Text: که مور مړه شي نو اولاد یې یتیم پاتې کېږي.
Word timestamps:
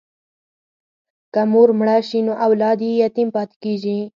که 1.33 1.41
مور 1.51 1.69
مړه 1.79 1.97
شي 2.07 2.19
نو 2.27 2.33
اولاد 2.45 2.79
یې 2.87 2.91
یتیم 3.03 3.27
پاتې 3.35 3.55
کېږي. 3.63 3.99